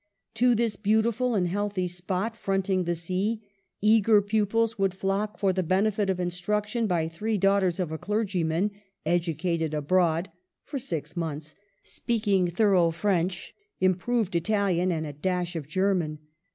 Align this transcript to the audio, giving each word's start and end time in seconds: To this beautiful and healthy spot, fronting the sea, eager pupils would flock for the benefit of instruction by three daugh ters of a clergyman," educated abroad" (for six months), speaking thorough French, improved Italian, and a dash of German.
To 0.33 0.55
this 0.55 0.77
beautiful 0.77 1.35
and 1.35 1.47
healthy 1.47 1.87
spot, 1.87 2.35
fronting 2.35 2.85
the 2.85 2.95
sea, 2.95 3.39
eager 3.81 4.19
pupils 4.23 4.79
would 4.79 4.95
flock 4.95 5.37
for 5.37 5.53
the 5.53 5.61
benefit 5.61 6.09
of 6.09 6.19
instruction 6.19 6.87
by 6.87 7.07
three 7.07 7.37
daugh 7.37 7.59
ters 7.59 7.79
of 7.79 7.91
a 7.91 7.99
clergyman," 7.99 8.71
educated 9.15 9.75
abroad" 9.75 10.31
(for 10.65 10.79
six 10.79 11.15
months), 11.15 11.53
speaking 11.83 12.47
thorough 12.47 12.89
French, 12.89 13.53
improved 13.79 14.35
Italian, 14.35 14.91
and 14.91 15.05
a 15.05 15.13
dash 15.13 15.55
of 15.55 15.67
German. 15.67 16.17